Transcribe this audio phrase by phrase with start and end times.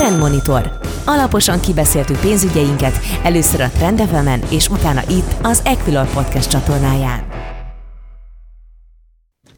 [0.00, 0.70] Trendmonitor.
[1.06, 4.00] Alaposan kibeszéltük pénzügyeinket, először a Trend
[4.50, 7.24] és utána itt az Equilor Podcast csatornáján.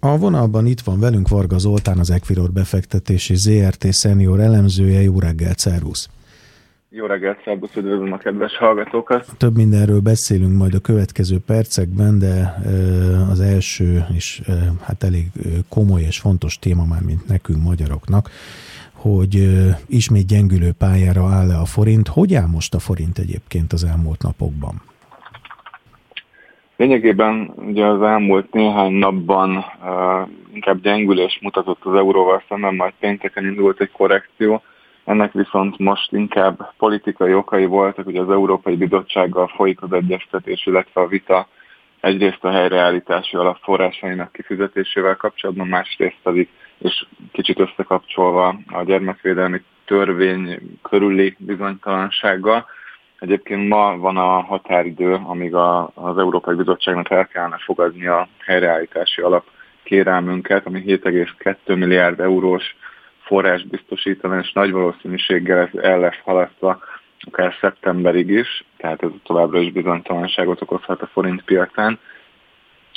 [0.01, 5.03] A vonalban itt van velünk Varga Zoltán, az Equilor befektetési ZRT senior elemzője.
[5.03, 6.09] Jó reggelt, szervusz!
[6.91, 9.27] Jó reggelt, szervusz, üdvözlöm a kedves hallgatókat!
[9.37, 12.63] Több mindenről beszélünk majd a következő percekben, de
[13.31, 14.43] az első is
[14.81, 15.31] hát elég
[15.69, 18.31] komoly és fontos téma már, mint nekünk magyaroknak,
[19.03, 19.35] hogy
[19.89, 22.09] ismét gyengülő pályára áll-e a forint.
[22.09, 24.83] Hogy áll most a forint egyébként az elmúlt napokban?
[26.77, 33.45] Lényegében ugye az elmúlt néhány napban uh, inkább gyengülés mutatott az euróval szemben, majd pénteken
[33.45, 34.63] indult egy korrekció.
[35.05, 41.01] Ennek viszont most inkább politikai okai voltak, hogy az Európai Bizottsággal folyik az egyeztetés, illetve
[41.01, 41.49] a vita
[42.01, 46.49] egyrészt a helyreállítási alap forrásainak kifizetésével kapcsolatban, másrészt pedig,
[46.83, 52.67] és kicsit összekapcsolva a gyermekvédelmi törvény körüli bizonytalansággal.
[53.19, 59.21] Egyébként ma van a határidő, amíg a, az Európai Bizottságnak el kellene fogadni a helyreállítási
[59.21, 59.45] alap
[59.83, 62.77] kérelmünket, ami 7,2 milliárd eurós
[63.25, 66.83] forrás biztosítani, és nagy valószínűséggel ez el lesz halasztva
[67.25, 71.99] akár szeptemberig is, tehát ez továbbra is bizonytalanságot okozhat a forint piacán,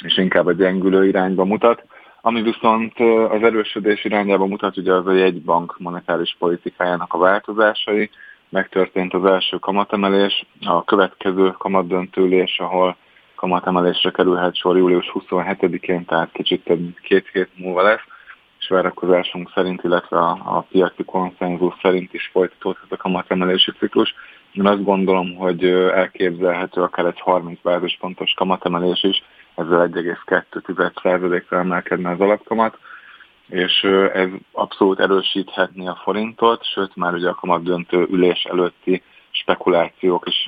[0.04, 1.86] és inkább a gyengülő irányba mutat.
[2.28, 8.10] Ami viszont az erősödés irányába mutat, ugye az a jegybank monetáris politikájának a változásai.
[8.50, 12.96] Megtörtént az első kamatemelés, a következő kamatdöntőlés, ahol
[13.36, 18.06] kamatemelésre kerülhet sor július 27-én, tehát kicsit több mint két hét múlva lesz
[18.60, 24.14] és várakozásunk szerint, illetve a, a piaci konszenzus szerint is folytatódhat a kamatemelési ciklus.
[24.52, 29.24] Én azt gondolom, hogy elképzelhető akár egy 30 bázispontos kamatemelés is,
[29.56, 32.78] ezzel 1,2%-ra emelkedne az alapkamat,
[33.48, 40.28] és ez abszolút erősíthetné a forintot, sőt már ugye a kamat döntő ülés előtti spekulációk
[40.28, 40.46] is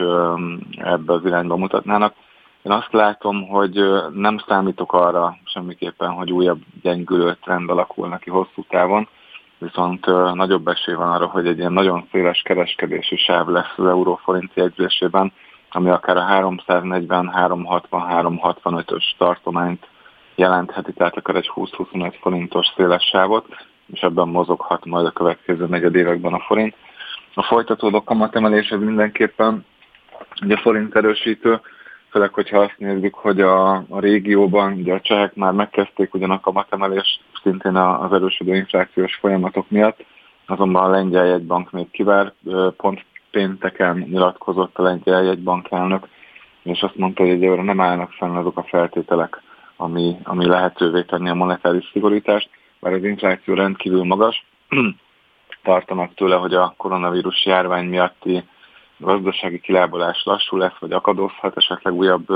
[0.77, 2.13] ebbe az irányba mutatnának.
[2.61, 3.81] Én azt látom, hogy
[4.13, 9.07] nem számítok arra semmiképpen, hogy újabb gyengülő trend alakulna ki hosszú távon,
[9.57, 14.51] viszont nagyobb esély van arra, hogy egy ilyen nagyon széles kereskedési sáv lesz az euróforint
[14.53, 15.33] jegyzésében,
[15.71, 19.87] ami akár a 340, 360, 365-ös tartományt
[20.35, 23.45] jelentheti, tehát akár egy 20-25 forintos széles sávot,
[23.93, 26.75] és ebben mozoghat majd a következő negyed években a forint.
[27.33, 29.65] A folytatódó kamatemelés ez mindenképpen
[30.41, 31.61] ugye forint erősítő,
[32.09, 36.39] főleg, hogyha azt nézzük, hogy a, a régióban ugye a csehek már megkezdték ugyan a
[36.39, 40.05] kamatemelést szintén az erősödő inflációs folyamatok miatt,
[40.45, 42.33] azonban a lengyel jegybank még kivár,
[42.77, 43.05] pont
[43.37, 46.07] pénteken nyilatkozott a lengyel jegybank elnök,
[46.63, 49.41] és azt mondta, hogy egyelőre nem állnak fenn azok a feltételek,
[49.75, 52.49] ami, ami lehetővé tenni a monetáris szigorítást,
[52.79, 54.45] bár az infláció rendkívül magas,
[55.63, 58.43] tartanak tőle, hogy a koronavírus járvány miatti
[58.97, 62.27] gazdasági kilábalás lassú lesz, vagy akadozhat, esetleg újabb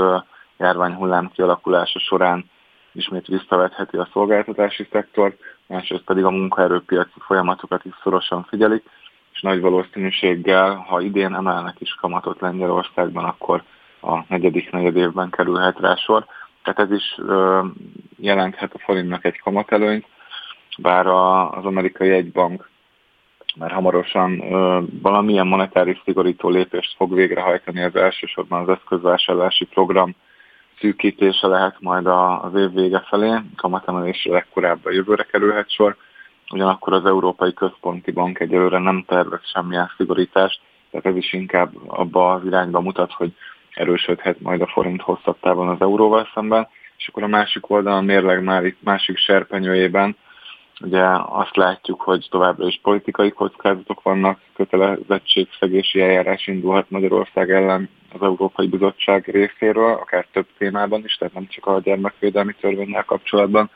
[0.58, 2.44] járványhullám kialakulása során
[2.92, 8.84] ismét visszavetheti a szolgáltatási szektort, másrészt pedig a munkaerőpiaci folyamatokat is szorosan figyelik,
[9.42, 13.62] nagy valószínűséggel, ha idén emelnek is kamatot Lengyelországban, akkor
[14.00, 16.26] a negyedik negyed évben kerülhet rá sor.
[16.62, 17.66] Tehát ez is ö,
[18.16, 20.06] jelenthet a forintnak egy kamatelőnyt,
[20.78, 22.70] bár a, az amerikai egybank
[23.56, 30.14] mert hamarosan ö, valamilyen monetáris szigorító lépést fog végrehajtani, az elsősorban az eszközvásárlási program
[30.80, 35.96] szűkítése lehet majd a, az év vége felé, kamatemelésre legkorábban jövőre kerülhet sor,
[36.52, 42.32] ugyanakkor az Európai Központi Bank egyelőre nem tervez semmilyen szigorítást, tehát ez is inkább abba
[42.32, 43.32] az irányba mutat, hogy
[43.74, 48.42] erősödhet majd a forint hosszabb távon az euróval szemben, és akkor a másik oldalon mérleg
[48.42, 50.16] már másik serpenyőjében
[50.82, 58.22] Ugye azt látjuk, hogy továbbra is politikai kockázatok vannak, kötelezettségszegési eljárás indulhat Magyarország ellen az
[58.22, 63.70] Európai Bizottság részéről, akár több témában is, tehát nem csak a gyermekvédelmi törvényel kapcsolatban.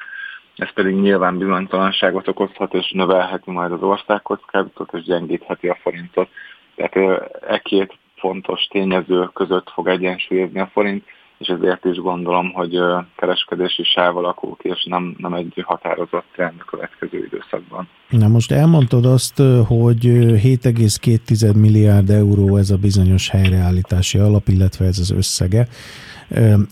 [0.56, 6.28] Ez pedig nyilván bizonytalanságot okozhat, és növelheti majd az ország kockázatot, és gyengítheti a forintot.
[6.75, 11.04] Tehát e két fontos tényező között fog egyensúlyozni a forint,
[11.38, 12.78] és ezért is gondolom, hogy
[13.16, 17.88] kereskedési sáv alakul ki, és nem, nem egy határozott trend a következő időszakban.
[18.09, 24.98] Na most elmondtad azt, hogy 7,2 milliárd euró ez a bizonyos helyreállítási alap, illetve ez
[24.98, 25.68] az összege.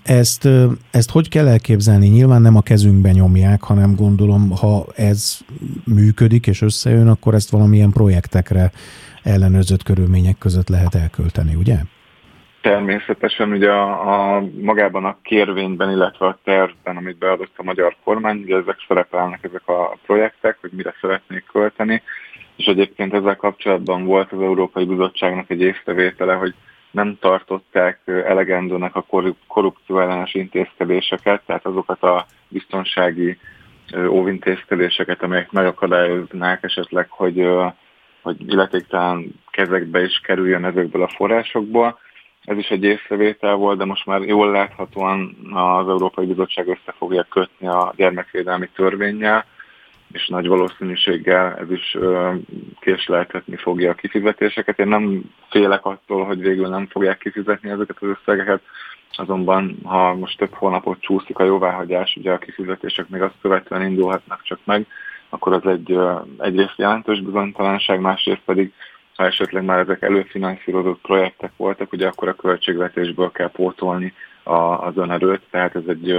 [0.02, 0.48] Ezt,
[0.90, 2.08] ezt hogy kell elképzelni?
[2.08, 5.38] Nyilván nem a kezünkbe nyomják, hanem gondolom, ha ez
[5.84, 8.70] működik és összejön, akkor ezt valamilyen projektekre
[9.22, 11.76] ellenőrzött körülmények között lehet elkölteni, ugye?
[12.64, 18.42] Természetesen ugye a, a magában a kérvényben, illetve a tervben, amit beadott a magyar kormány,
[18.42, 22.02] ugye ezek szerepelnek ezek a projektek, hogy mire szeretnék költeni,
[22.56, 26.54] és egyébként ezzel kapcsolatban volt az Európai Bizottságnak egy észrevétele, hogy
[26.90, 29.06] nem tartották elegendőnek a
[29.46, 33.38] korrupció ellenes intézkedéseket, tehát azokat a biztonsági
[34.08, 37.48] óvintézkedéseket, amelyek megakadályoznák esetleg, hogy,
[38.22, 42.02] hogy illetéktelen kezekbe is kerüljön ezekből a forrásokból.
[42.44, 47.26] Ez is egy észrevétel volt, de most már jól láthatóan az Európai Bizottság össze fogja
[47.30, 49.44] kötni a gyermekvédelmi törvényel,
[50.12, 51.96] és nagy valószínűséggel ez is
[52.80, 54.78] késleltetni fogja a kifizetéseket.
[54.78, 58.62] Én nem félek attól, hogy végül nem fogják kifizetni ezeket az összegeket,
[59.10, 64.42] azonban ha most több hónapot csúszik a jóváhagyás, ugye a kifizetések még azt követően indulhatnak
[64.42, 64.86] csak meg,
[65.28, 65.98] akkor az egy
[66.38, 68.72] egyrészt jelentős bizonytalanság, másrészt pedig
[69.14, 74.12] ha esetleg már ezek előfinanszírozott projektek voltak, ugye akkor a költségvetésből kell pótolni
[74.44, 76.18] az önerőt, tehát ez egy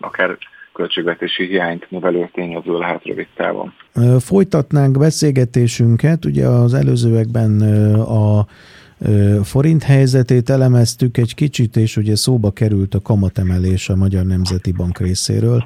[0.00, 0.36] akár
[0.72, 3.72] költségvetési hiányt növelő tényező lehet rövid távon.
[4.20, 7.60] Folytatnánk beszélgetésünket, ugye az előzőekben
[8.00, 8.46] a
[9.42, 14.98] forint helyzetét elemeztük egy kicsit, és ugye szóba került a kamatemelés a Magyar Nemzeti Bank
[14.98, 15.64] részéről.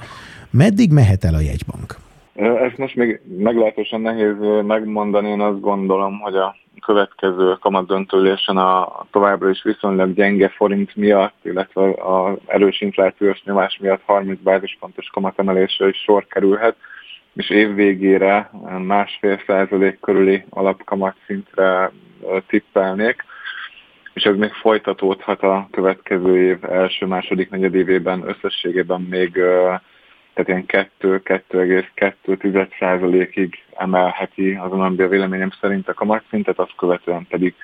[0.50, 1.96] Meddig mehet el a jegybank?
[2.34, 4.36] Ezt most még meglehetősen nehéz
[4.66, 11.34] megmondani, én azt gondolom, hogy a következő kamatdöntőlésen a továbbra is viszonylag gyenge forint miatt,
[11.42, 16.76] illetve az erős inflációs nyomás miatt 30 bázispontos kamatemelésre is sor kerülhet,
[17.34, 18.50] és évvégére
[18.86, 21.90] másfél százalék körüli alapkamat szintre
[22.46, 23.24] tippelnék,
[24.12, 29.40] és ez még folytatódhat a következő év első-második negyedévében összességében még
[30.34, 30.64] tehát ilyen
[31.00, 37.54] 2-2,2%-ig emelheti az a véleményem szerint a kamatszintet, azt követően pedig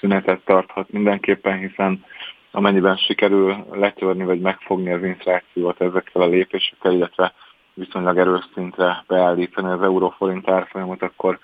[0.00, 2.04] szünetet tarthat mindenképpen, hiszen
[2.50, 7.32] amennyiben sikerül letörni vagy megfogni az inflációt ezekkel a lépésekkel, illetve
[7.74, 11.38] viszonylag erős szintre beállítani az euróforint árfolyamot, akkor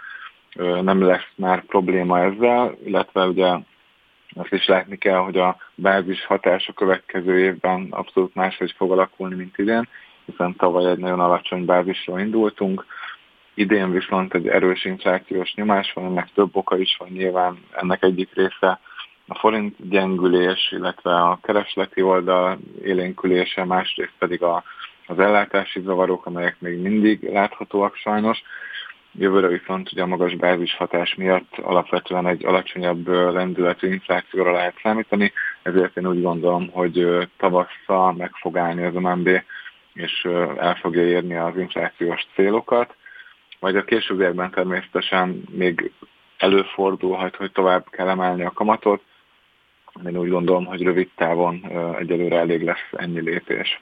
[0.82, 3.56] nem lesz már probléma ezzel, illetve ugye
[4.34, 9.34] azt is látni kell, hogy a bázis hatás a következő évben abszolút máshogy fog alakulni,
[9.34, 9.88] mint idén,
[10.30, 12.84] hiszen tavaly egy nagyon alacsony bázisról indultunk,
[13.54, 18.34] idén viszont egy erős inflációs nyomás van, ennek több oka is van nyilván, ennek egyik
[18.34, 18.80] része
[19.26, 24.62] a forint gyengülés, illetve a keresleti oldal élénkülése, másrészt pedig a,
[25.06, 28.42] az ellátási zavarok, amelyek még mindig láthatóak sajnos.
[29.12, 35.32] Jövőre viszont ugye a magas bázishatás miatt alapvetően egy alacsonyabb lendületű inflációra lehet számítani,
[35.62, 39.28] ezért én úgy gondolom, hogy tavasszal meg fog állni az MNB
[39.92, 40.28] és
[40.58, 42.94] el fogja érni az inflációs célokat.
[43.60, 45.92] Majd a későbbiekben természetesen még
[46.36, 49.02] előfordulhat, hogy tovább kell emelni a kamatot.
[50.06, 51.64] Én úgy gondolom, hogy rövid távon
[51.98, 53.80] egyelőre elég lesz ennyi lépés.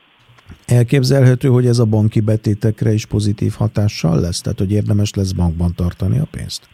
[0.66, 4.40] Elképzelhető, hogy ez a banki betétekre is pozitív hatással lesz?
[4.40, 6.68] Tehát, hogy érdemes lesz bankban tartani a pénzt?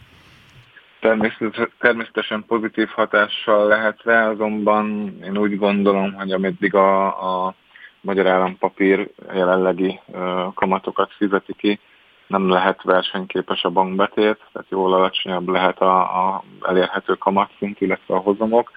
[1.79, 7.05] Természetesen pozitív hatással lehet rá, azonban én úgy gondolom, hogy ameddig a,
[7.45, 7.55] a
[8.05, 9.99] magyar állampapír jelenlegi
[10.53, 11.79] kamatokat fizeti ki,
[12.27, 18.19] nem lehet versenyképes a bankbetét, tehát jól alacsonyabb lehet a, a elérhető kamatszint, illetve a
[18.19, 18.71] hozamok,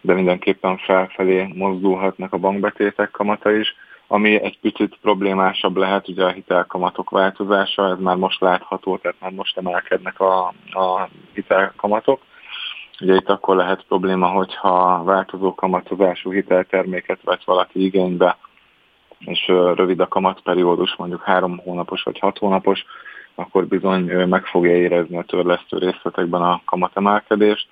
[0.00, 3.74] de mindenképpen felfelé mozdulhatnak a bankbetétek kamata is,
[4.06, 9.30] ami egy picit problémásabb lehet, ugye a hitelkamatok változása, ez már most látható, tehát már
[9.30, 12.20] most emelkednek a, a hitelkamatok.
[13.00, 18.36] Ugye itt akkor lehet probléma, hogyha változó kamatozású hitelterméket vett valaki igénybe,
[19.24, 22.84] és rövid a kamatperiódus, mondjuk három hónapos vagy hat hónapos,
[23.34, 27.68] akkor bizony meg fogja érezni a törlesztő részletekben a kamatemelkedést,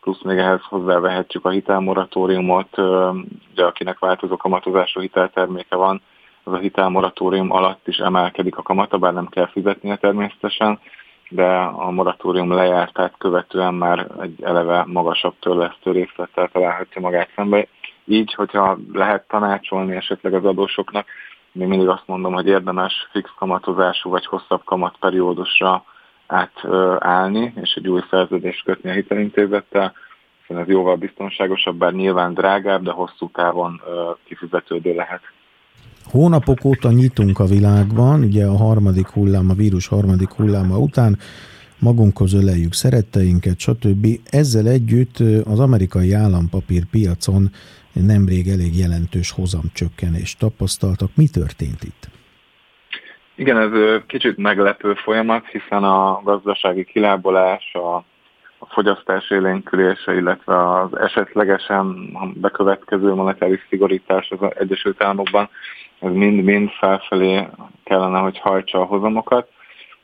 [0.00, 2.78] plusz még ehhez hozzávehetjük a hitelmoratóriumot,
[3.52, 6.00] ugye akinek változó kamatozású hitelterméke van,
[6.44, 10.80] az a hitelmoratórium alatt is emelkedik a kamata, bár nem kell fizetnie természetesen,
[11.28, 17.66] de a moratórium lejártát követően már egy eleve magasabb törlesztő részlettel találhatja magát szembe.
[18.06, 21.06] Így, hogyha lehet tanácsolni esetleg az adósoknak,
[21.52, 25.84] még mindig azt mondom, hogy érdemes fix kamatozású vagy hosszabb kamatperiódusra
[26.26, 29.92] átállni, és egy új szerződést kötni a hitelintézettel,
[30.40, 33.80] hiszen ez jóval biztonságosabb, bár nyilván drágább, de hosszú távon
[34.24, 35.20] kifizetődő lehet.
[36.10, 41.18] Hónapok óta nyitunk a világban, ugye a harmadik hullám, a vírus harmadik hulláma után
[41.78, 44.06] magunkhoz öleljük szeretteinket, stb.
[44.30, 47.50] Ezzel együtt az amerikai állampapír piacon
[48.00, 51.10] nemrég elég jelentős hozamcsökkenést tapasztaltak.
[51.14, 52.08] Mi történt itt?
[53.34, 57.94] Igen, ez kicsit meglepő folyamat, hiszen a gazdasági kilábolás, a,
[58.58, 65.48] a fogyasztás élénkülése, illetve az esetlegesen bekövetkező monetáris szigorítás az Egyesült Államokban,
[66.00, 67.48] ez mind-mind felfelé
[67.84, 69.48] kellene, hogy hajtsa a hozamokat.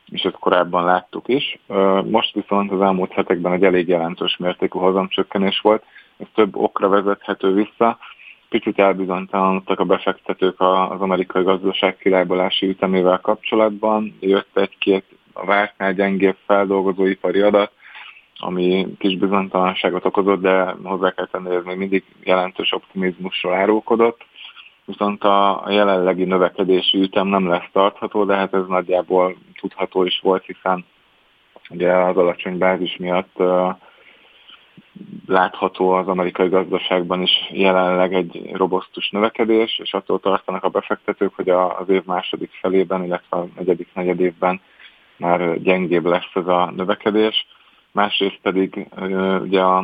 [0.09, 1.59] és ezt korábban láttuk is.
[2.03, 5.83] Most viszont az elmúlt hetekben egy elég jelentős mértékű hozamcsökkenés volt,
[6.21, 7.97] ez több okra vezethető vissza.
[8.49, 14.17] Picit elbizonytalanodtak a befektetők az amerikai gazdaság kilábalási ütemével kapcsolatban.
[14.19, 17.71] Jött egy-két a vártnál gyengébb feldolgozóipari adat,
[18.37, 24.25] ami kis bizonytalanságot okozott, de hozzá kell tenni, hogy ez még mindig jelentős optimizmusról árulkodott.
[24.85, 30.45] Viszont a jelenlegi növekedési ütem nem lesz tartható, de hát ez nagyjából tudható is volt,
[30.45, 30.85] hiszen
[31.69, 33.35] ugye az alacsony bázis miatt
[35.27, 41.49] látható az amerikai gazdaságban is jelenleg egy robosztus növekedés, és attól tartanak a befektetők, hogy
[41.49, 44.61] az év második felében, illetve a negyedik negyedévben
[45.17, 47.47] már gyengébb lesz ez a növekedés.
[47.91, 48.87] Másrészt pedig
[49.41, 49.77] ugye a,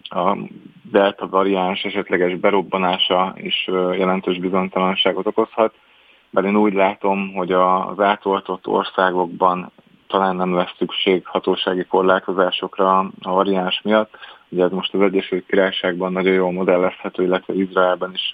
[0.00, 0.36] a
[0.82, 3.66] delta variáns esetleges berobbanása is
[3.96, 5.74] jelentős bizonytalanságot okozhat,
[6.30, 9.72] bár én úgy látom, hogy az átoltott országokban
[10.14, 14.16] talán nem lesz szükség hatósági korlátozásokra a variáns miatt.
[14.48, 18.30] Ugye ez most az Egyesült Királyságban nagyon jól modellezhető, illetve Izraelben is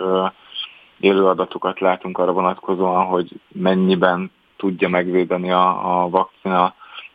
[1.01, 6.63] élő adatokat látunk arra vonatkozóan, hogy mennyiben tudja megvédeni a, a vakcina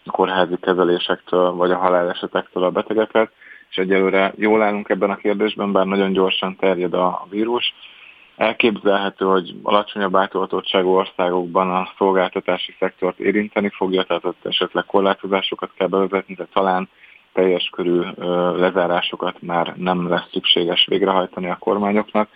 [0.06, 3.32] a kórházi kezelésektől vagy a halálesetektől a betegeket,
[3.70, 7.74] és egyelőre jól állunk ebben a kérdésben, bár nagyon gyorsan terjed a vírus.
[8.36, 15.88] Elképzelhető, hogy alacsonyabb átoltottságú országokban a szolgáltatási szektort érinteni fogja, tehát ott esetleg korlátozásokat kell
[15.88, 16.90] bevezetni, de talán
[17.34, 18.02] teljes körű
[18.56, 22.30] lezárásokat már nem lesz szükséges végrehajtani a kormányoknak.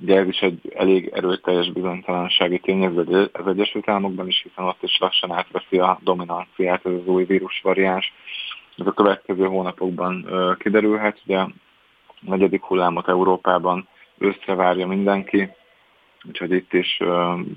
[0.00, 4.98] Ugye ez is egy elég erőteljes bizonytalansági tényező az Egyesült Államokban is, hiszen ott is
[4.98, 8.12] lassan átveszi a dominanciát ez az új vírusvariáns.
[8.76, 10.28] Ez a következő hónapokban
[10.58, 11.20] kiderülhet.
[11.26, 11.50] Ugye a
[12.20, 13.88] negyedik hullámot Európában
[14.18, 15.48] őszre várja mindenki,
[16.28, 16.98] úgyhogy itt is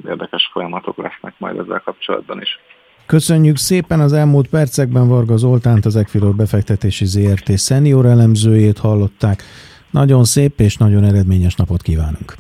[0.06, 2.60] érdekes folyamatok lesznek majd ezzel kapcsolatban is.
[3.06, 9.44] Köszönjük szépen az elmúlt percekben Varga Zoltánt, az Equilor befektetési ZRT szenior elemzőjét hallották.
[9.91, 12.34] Nagyon szép és nagyon eredményes napot kívánunk.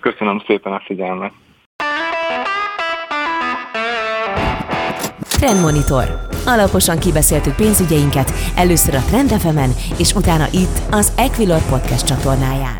[0.00, 1.32] Köszönöm szépen a figyelmet.
[5.20, 6.04] Trendmonitor.
[6.46, 9.30] Alaposan kibeszéltük pénzügyeinket, először a Trend
[9.98, 12.79] és utána itt az Equilor Podcast csatornáján.